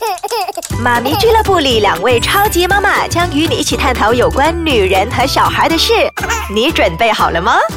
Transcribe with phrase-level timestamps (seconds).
[0.82, 5.92] 妈咪俱乐部里，两位超级妈妈将与你一起探讨有关女人和小孩的事。
[6.54, 7.58] 你准备好了吗？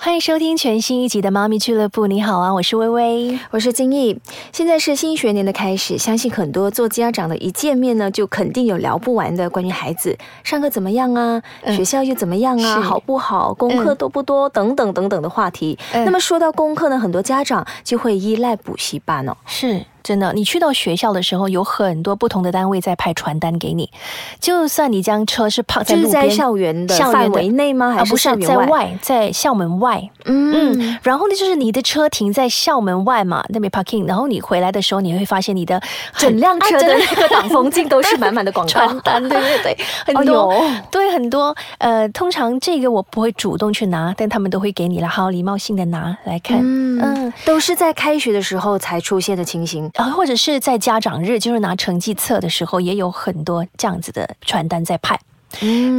[0.00, 2.02] 欢迎收听全新一集的《妈咪俱乐部》。
[2.06, 4.20] 你好啊，我是微微，我是金毅。
[4.52, 15.78] 现在是新学年的开始，相信很多做家长的一见面呢，就肯定有聊不完的关于孩子上课怎么样啊，学校又怎么样啊，好不好，功课多不多等等等等的话题。
[15.92, 19.34] 那么说到功课呢，很多家长就会依赖补习班哦。
[19.46, 19.84] 是。
[20.04, 23.90] 真的，你去到学校的时候，有很多不同的单位在派传单给你。
[24.38, 27.90] 就算你将车是跑在路边，校园的范围内吗？
[27.90, 28.96] 还是在外？
[29.00, 30.10] 在校门外。
[30.26, 34.06] 嗯，然后呢，就是你的车停在校门外嘛，那边 parking。
[34.06, 35.80] 然后你回来的时候，你会发现你的
[36.18, 39.78] 整辆车的那个挡风镜都是满满的广告 传单，对对对，
[40.14, 40.54] 很多，
[40.90, 41.56] 对很多。
[41.78, 46.60] 呃，通常这个我不会主动去拿，但他们都会给你了，好礼貌性的拿来看。
[46.62, 49.90] 嗯，都是在开学的时候才出现的情形。
[49.94, 55.18] 然后，或者是在家长日，就是拿成绩册的时候，也有很多这样子的传单在派。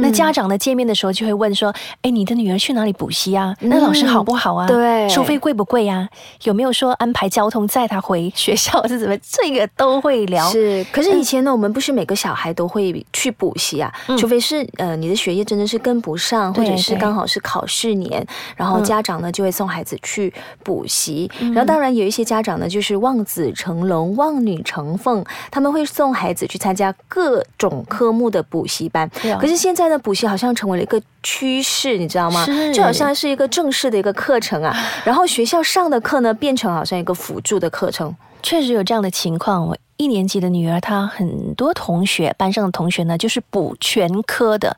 [0.00, 3.54] 那家长呢见面的时候就会问说：“哎，你的女儿去哪里补习啊？
[3.60, 4.66] 那老师好不好啊？
[4.66, 6.08] 对，收费贵不贵呀？
[6.44, 9.16] 有没有说安排交通载她回学校是怎么？
[9.22, 10.48] 这个都会聊。
[10.50, 18.24] 是，可是以前呢，我们不是每个小孩都会去补习啊，除非是呃你的学业真的是跟不上，或者是刚好是考试年，
[18.56, 20.32] 然后家长呢就会送孩子去
[20.62, 21.30] 补习。
[21.40, 29.10] 然后当然有一些家长呢就是望子成龙、望女成凤，他们会送孩子去参加各种科目的补习班。
[29.46, 32.44] 可是现在的补习好像成为了一个趋势，你知道吗？
[32.74, 34.76] 就好像是一个正式的一个课程啊。
[35.04, 38.12] 然后学校上的课呢，变成好像一个辅助的课程。
[38.42, 39.64] 确实有这样的情况。
[39.68, 44.76] 我一年级的女儿，她很多同学班上的同学呢，就是补全科的。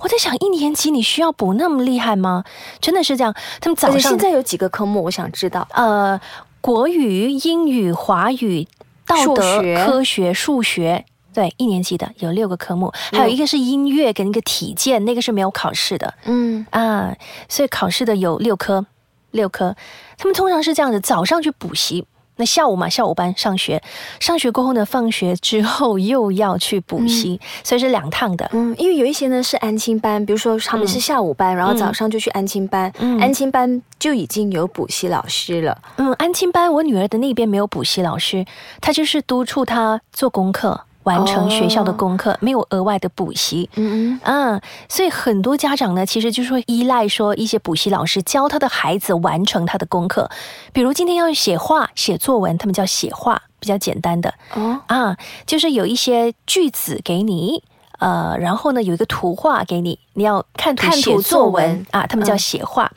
[0.00, 2.44] 我在想，一年级你需要补那么厉害吗？
[2.78, 3.34] 真的是这样？
[3.58, 5.04] 他们早上现在有几个科目？
[5.04, 5.66] 我想知道。
[5.72, 6.20] 呃，
[6.60, 8.68] 国语、英语、华语、
[9.06, 11.06] 道德、科学、数学。
[11.32, 16.14] 对，一年级的有六个科目，还有一个是音乐跟一个体健，那个是没有考试的。
[16.24, 17.14] 嗯啊，
[17.48, 18.84] 所以考试的有六科，
[19.30, 19.76] 六科。
[20.18, 22.04] 他们通常是这样子，早上去补习，
[22.36, 23.80] 那下午嘛，下午班上学，
[24.18, 28.50] 上学过后呢，放学之后又要去补习，所以是两趟的。
[28.52, 35.80] 嗯，因为有一些呢是安亲班，比如说他们是下午班，然后早上就去安亲班，安亲班就已经有补习老师了。
[35.96, 38.44] 嗯，安亲班我女儿的那边没有补习老师，
[38.80, 40.86] 她就是督促她做功课。
[41.10, 43.68] 完成学校的功课，没有额外的补习。
[43.74, 50.30] 嗯嗯，啊，所以很多家长呢，其实就是会依赖说一些补习老师教他的孩子完成他的功课。
[50.72, 54.32] 比如今天要写画、写作文，他们叫写画，比较简单的。
[54.54, 55.16] 哦啊，
[55.46, 57.62] 就是有一些句子给你，
[57.98, 62.90] 呃，然后呢有一个图画给你，你要看图写作文啊，他们叫写画。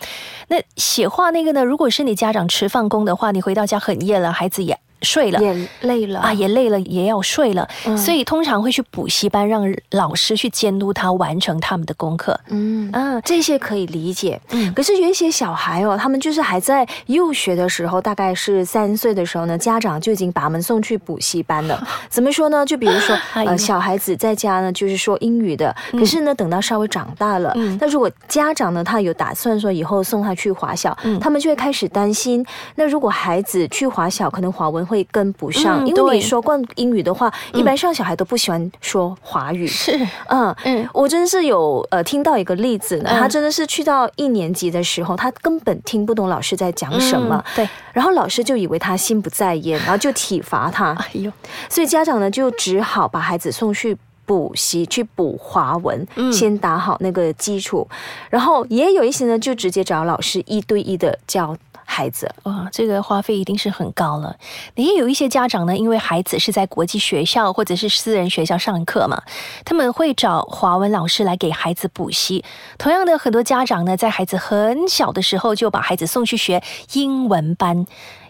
[0.50, 4.78] 那写画那个呢，如果是你家长迟放工的话，你回到家很夜了，孩子也。
[5.03, 12.40] 睡了也累了啊，也累了，也要睡了，所以通常会去补习班，让老师去监督他完成他们的功课。
[12.47, 14.40] 嗯啊，这些可以理解。
[14.52, 21.85] 嗯，可是有一些小孩哦，他们就是还在幼学的时候，大概是三岁的时候呢，家长就已经把他们送去补习班了。
[22.09, 22.66] 怎么说呢？
[22.66, 32.46] 就比如说， 呃，小孩子在家呢，就是说英语的，可是呢，等到稍微长大了，那如果家长呢，他有打算说以后送他去华小，他们就会开始担心。
[32.75, 34.84] 那如果孩子去华小，可能华文。
[34.94, 39.66] 会跟不上，因为你说惯英语的话，一般上小孩都不喜欢说华语。
[39.66, 47.44] 是，嗯嗯，我真是有呃听到一个例子呢，他真的是去到一年级的时候，他根本听不懂老师在讲什么。
[47.56, 50.92] 对，然后老师就以为他心不在焉， 然后就体罚他。
[50.94, 51.32] 哎呦，
[51.68, 57.88] 所以家长呢就只好把孩子送去补习，去补华文，先打好那个基础。
[58.30, 61.58] 然后也有一些呢，就直接找老师一对一的教。
[61.94, 64.36] 孩子哇，这个花费一定是很高了。
[64.74, 69.22] 也有一些家长呢，因为孩子是在国际学校或者是私人学校上课嘛，
[69.64, 72.44] 他们会找华文老师来给孩子补习。
[72.80, 77.86] 同样的，很多家长呢，在孩子很小的时候就把孩子送去学英文班。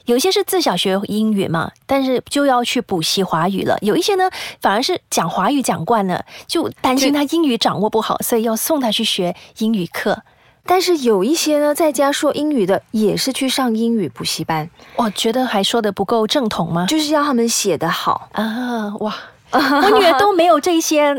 [0.06, 3.78] 有些是自小学英语嘛，但是就要去补习华语了。
[3.81, 4.29] 有一些呢，
[4.59, 10.22] 反而是讲华语讲惯了，就担心他英语掌握不好，所以要送他去学英语课。
[10.65, 14.69] 但是有一些呢，在家说英语的也是去上英语补习班。
[14.95, 16.85] 我觉得还说的不够正统吗？
[16.87, 18.95] 就是要他们写得好啊！
[18.99, 19.13] 哇，
[19.51, 21.13] 我女儿都没有这些。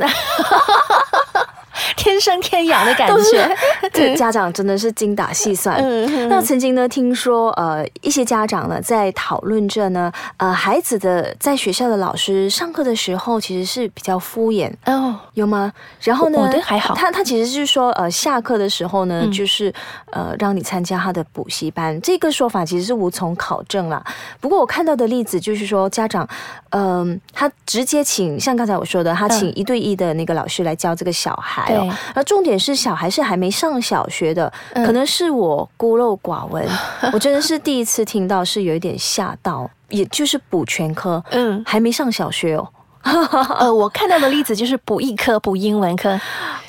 [1.96, 3.56] 天生天养的感觉。
[3.92, 5.76] 这 家长真的是精打细算。
[5.78, 15.72] 嗯那曾经呢，听说呃，一些家长呢在讨论着呢，呃，孩子的在学校的老师上课的时候其实是比较敷衍哦，有吗？
[16.00, 16.94] 然后呢，我的还好。
[16.94, 19.72] 他他其实是说，呃，下课的时候呢，就是
[20.12, 22.00] 呃，让你参加他的补习班。
[22.00, 24.02] 这个说法其实是无从考证啦。
[24.40, 26.28] 不过我看到的例子就是说，家长，
[26.70, 31.88] 嗯，他直接请，像刚才我说的，他请一对一的那个老师来教这个小孩哦。
[32.14, 36.68] 而重点是小孩是还没上小学的，可能是我孤陋寡闻，
[37.12, 39.70] 我真的是第一次听到，是有一点吓到。
[39.90, 42.68] 也就是补全科，嗯，还没上小学哦。
[43.60, 46.18] 呃，我看到的例子就是补一科，补英文科。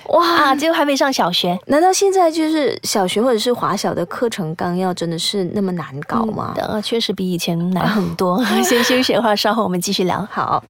[0.09, 6.53] 哇，结果还没上小学，难道现在就是小学或者是华小的课程纲要真的是那么难搞吗？
[6.57, 8.43] 呃，确实比以前难 很多。
[8.63, 10.27] 先休息一会儿，稍后我们继续聊。
[10.29, 10.61] 好，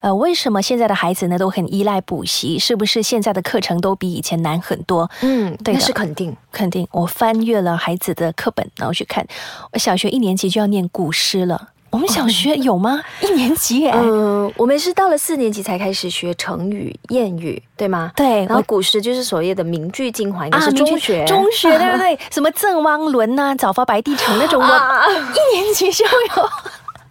[0.00, 2.56] 呃，为什么现在的孩子呢都很依赖补习？
[2.58, 5.10] 是不是现在的课程都比以前难很多？
[5.22, 6.86] 嗯，对，那是肯定，肯定。
[6.92, 9.26] 我翻阅了孩子的课本，然后去看，
[9.72, 11.70] 我小学一年级就要念古诗了。
[11.90, 13.00] 我们小学有吗？
[13.22, 13.88] 一年级？
[13.88, 18.12] 嗯，我们是到了四年级才开始学成语、谚语，对吗？
[18.14, 18.44] 对。
[18.44, 22.16] 然后古诗就是所谓的名句精华，应该是中学，中学对不对？
[22.30, 26.48] 什么赠汪伦呐、早发白帝城那种，我一年级就有。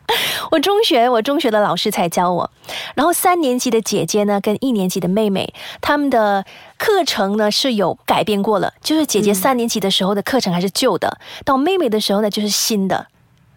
[0.51, 2.49] 我中学，我中学的老师才教我。
[2.95, 6.45] 然后三年级的姐姐呢，跟一年级的妹妹，他们的
[6.77, 13.07] 课程呢是有改变过了，就是姐姐三年级的时候的课程还是旧的，到妹妹的时候呢就是新的。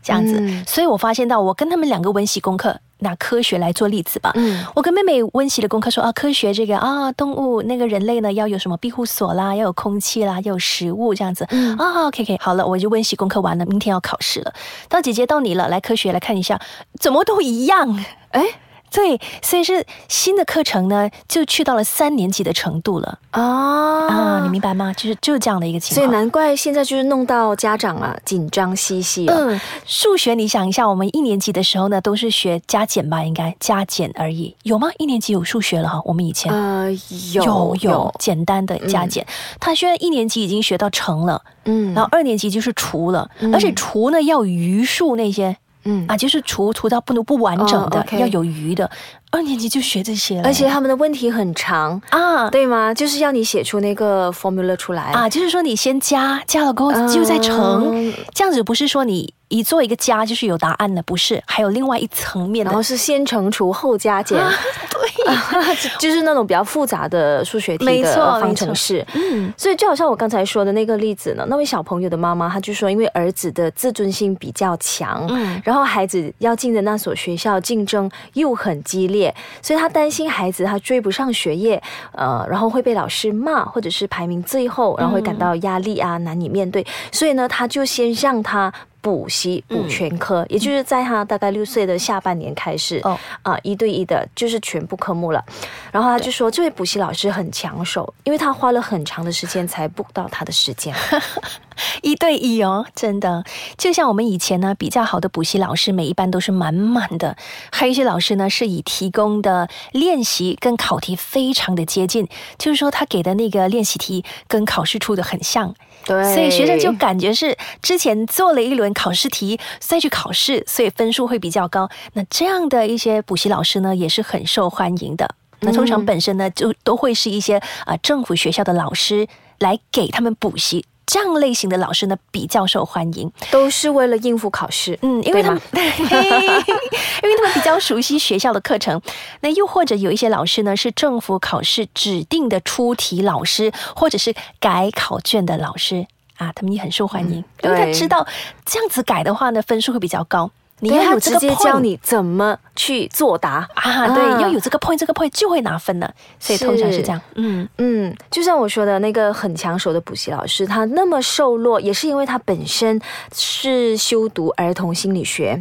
[0.02, 4.32] 这样子，所以我发现到我跟他们两个温习功课，拿科学来做例子吧。
[4.34, 11.46] 嗯，我跟妹妹温习的功课说啊，科学这个啊，动物那个人类呢要有什么庇护所啦，要有空气啦，要有食物这样子。
[11.50, 14.52] 嗯啊，OK OK，好了，我就温习功课完了，明天要考试了。
[14.88, 16.60] 到姐姐到你了，来科学来看一下，
[17.00, 18.04] 怎么都一样？
[18.30, 18.44] 哎。
[18.90, 24.40] 对，所以是新的课程呢，就去到了三年级的程度了啊啊！
[24.42, 24.92] 你明白吗？
[24.94, 29.34] 就是就是这样的一个情况，所以难怪现在就是弄到家长啊紧张兮兮了。
[29.34, 34.88] 嗯，数学你想一下，我们一年级的时候呢，都是学加减吧，应该加减而已，有吗？
[34.98, 36.90] 一年级有数学了哈，我们以前呃
[37.32, 39.24] 有有简单的加减，
[39.60, 45.56] 他现在一年级已经学到乘了，嗯，然后二年级就是除了，而且除呢要余数那些。
[45.84, 48.90] 嗯啊，就是除除到不能不完整的，要有余的。
[49.30, 52.92] 二年级就学这些，而且他们的问题很长啊，对吗？
[52.92, 59.32] 就是要你写出那个 formula 出来啊，就是说你先加，加了过后就再乘，这样子不是说你。
[59.50, 61.42] 一做一个加就是有答案的，不是？
[61.44, 64.38] 还有另外一层面的，然后是先乘除后加减，
[64.88, 65.34] 对，
[65.98, 69.04] 就是那种比较复杂的数学题的方程式。
[69.12, 79.19] 嗯，所以就好像我刚才说的那个例子呢，那位小朋友的妈妈，她就说，因为儿子的自尊心比较强，嗯，然后孩子要进的那所学校竞争又很激烈，
[79.60, 81.82] 所以他担心孩子他追不上学业，
[82.12, 88.72] 呃，然后会被老师骂，或者是排名最后，然后会感到压力啊，难以面对，所以呢，他就先让他。
[89.00, 95.44] 补习补全科，也就是在他大概六岁的下半年开始，哦啊，一对一的，就是全部科目了。
[95.90, 100.94] 然后他就说，这位补习老师很抢手，因为他花了很长的时间才补到他的时间。
[102.02, 103.42] 一对一哦，真的，
[103.78, 107.36] 就像我们以前呢，比较好的补习老师，每一班都是满满的。
[107.72, 115.74] 还有一些老师呢，是以提供的练习跟考题非常的接近，就是说他给的那个练习题跟考试出的很像。
[116.04, 121.88] 对，所以学生就感觉是之前做了一轮考试题，再去考试，所以分数会比较高。
[122.14, 125.34] 那这样的一些补习老师呢，也是很受欢迎的。
[125.60, 129.26] 那通常本身呢，就都会是一些啊政府学校的老师
[129.58, 130.84] 来给他们补习。
[131.06, 134.96] 这样类型的老师呢，比较受欢迎，都是为了应付考试。
[135.02, 139.02] 嗯，因为他们， 因为他们比较熟悉学校的课程。
[139.40, 146.06] 那又或者有一些老师呢，是政府考试指定的出题老师，或者是改考卷的老师
[146.40, 148.26] 啊，他们也很受欢迎，因为他知道
[148.64, 150.50] 这样子改的话呢，分数会比较高。
[150.80, 154.08] 你要有直接教你怎么去作答啊？
[154.14, 157.20] 对，要有这个 point，这个 point 就会拿分的，所以通常是这样。
[157.34, 162.98] 嗯嗯，就像我说的那个很抢手的补习老师，他那么瘦弱，也是因为他本身
[163.34, 165.58] 是修读儿童心理学，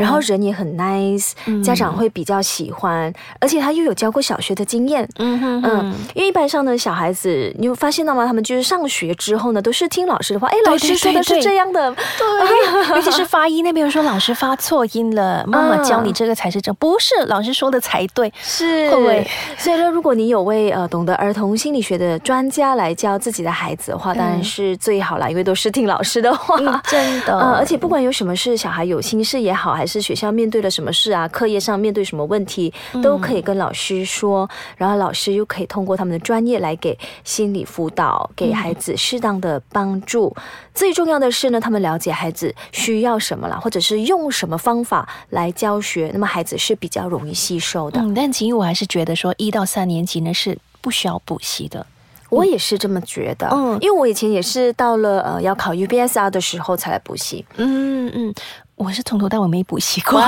[0.00, 5.06] 然后人也很 nice，家长会比较喜欢，而且他又有教过小学的经验。
[5.18, 8.24] 嗯哼嗯，因为一般上的小孩子，你有发现到吗？
[8.26, 10.48] 他们就是上学之后呢，都是听老师的话。
[10.48, 14.53] 哎，老师说的是这样的，对，尤其是发音那边说老师发。
[14.54, 18.88] 发错音了，妈妈教你这个才是正，不是老师说的才对，是。
[18.88, 19.26] 会不会？
[19.58, 26.56] 所以说，如果你有位呃懂得儿童心理学的专家来教自己的孩子的话，当然是最好了，因为都是听老师的话，
[26.86, 27.34] 真的。
[27.36, 40.32] 呃，而且不管有什么事，小孩有心事也好，还是学校面对了什么事啊，课业上面对什么问题，都可以跟老师说，然后老师又可以通过他们的专业来给心理辅导，给孩子适当的帮助。
[40.72, 48.00] 最重要的是呢，他们了解孩子需要什么了，或者是用什么方法来教学，那么孩子是比较容易吸收的。
[48.00, 51.86] 嗯，但其实我还是觉得说，一到三年级呢是不需要补习的。
[52.30, 57.44] 我也是这么觉得，嗯，因为我以前也是到了呃要考 UBSR 的时候才来补习。
[57.58, 58.34] 嗯嗯，
[58.74, 60.20] 我是从头到尾没补习过，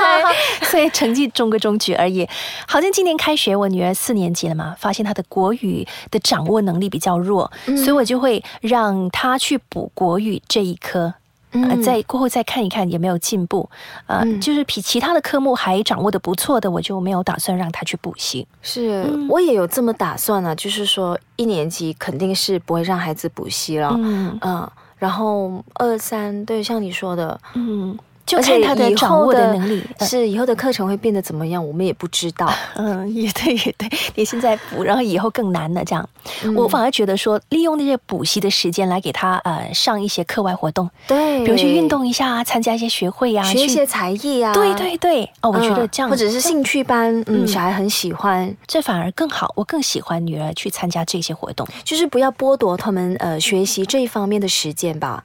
[0.70, 2.26] 所以成绩中规中矩而已。
[2.66, 11.12] 好像今年开学，我女儿四年级了嘛，发现她的国语的掌握能力比较弱，所以我就会让她去补国语这一科。
[11.52, 13.68] 嗯，再过后再看一看有没有进步，
[14.06, 18.46] 呃，就是比其他的科目还掌握的不错的，我就没有打算让他去补习。
[18.62, 27.98] 是，我也有这么打算呢，就是说一年级肯定是不会让孩子补习了，嗯嗯，然后二三，对，像你说的，嗯。
[28.32, 32.52] 就看他的掌握的能力，是以后的课程会变得怎么样，我们也不知道。
[32.76, 33.90] 嗯，也对，也对。
[34.14, 35.84] 你现在补，然后以后更难了。
[35.84, 36.08] 这样，
[36.56, 44.52] 我反而觉得说，利用那些补习的时间来给他呃上一些课外活动，对，比如去运动一下啊，参加一些学会啊，学一些才艺啊。
[44.54, 49.52] 对对对，哦，我觉得这样，或者是兴趣班，嗯，小孩很喜欢，这反而更好。
[49.56, 55.24] 我更喜欢女儿去参加这些活动，就是不要剥夺他们呃学习这一方面的时间吧。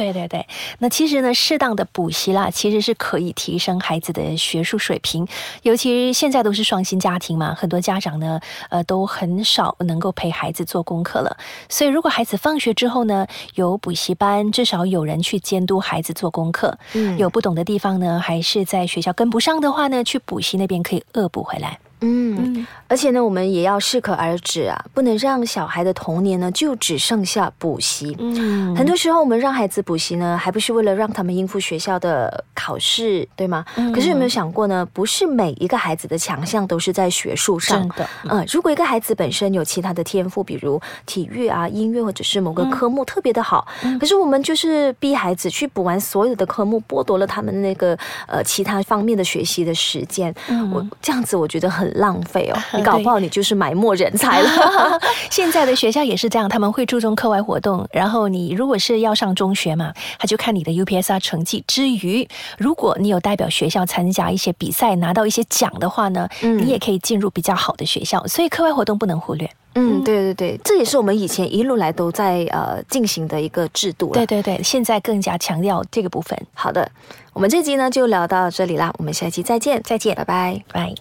[0.00, 0.46] 对对对，
[0.78, 5.28] 那其实呢，适当的补习啦，其实是可以提升孩子的学术水平。
[5.62, 8.40] 尤其现在都是双薪家庭嘛，很多家长呢，
[8.70, 11.36] 呃，都很少能够陪孩子做功课了。
[11.68, 13.26] 所以，如果孩子放学之后呢，
[13.56, 16.78] 有补习班，至少有人去监督孩子做功课。
[16.94, 21.78] 嗯，有不懂的地方呢，还是在学校跟不上的话呢，去补习那边可以恶补回来。
[22.00, 28.16] 嗯，而且呢，我们也要适可而止啊，不能让小孩的童年呢就只剩下补习。
[28.18, 33.64] 嗯，很多时候我们让孩子补习呢，还不是为了让他们应付学校的考试，对吗？
[33.94, 34.86] 可是有没有想过呢？
[34.92, 38.08] 不是每一个孩子的强项都是在学术上的。
[38.30, 43.68] 嗯，如果一个孩子本身有其他的天赋，比如体育啊、音乐或者是某个科目特别的好，
[44.00, 47.94] 可是我们就是逼孩子去补完所有的科目，剥夺了他们那个
[48.26, 50.34] 呃其他方面的学习的时间。
[50.72, 51.89] 我这样子，我觉得很。
[51.96, 55.00] 浪费哦，你搞不好你就是埋没人才了。
[55.30, 57.86] 现在的学校也是这样，他们会注重课外活动。
[57.92, 61.62] 然后你如果是要上中学嘛，他就看你的 UPSR 成绩。
[61.66, 62.28] 之余，
[62.58, 68.26] 如果你有代表学校参加一些比赛，拿到一些奖的话呢，你也可以进入比较好的学校。
[68.26, 69.48] 所以课外活动不能忽略。
[69.76, 74.10] 嗯，对对对，这也是我们以前一路来都在呃进行的一个制度。
[74.12, 76.36] 对对对，现在更加强调这个部分。
[76.54, 76.90] 好的，
[77.32, 80.92] 我们这集呢就聊到这里啦，我们下期再见，再见，拜拜，拜。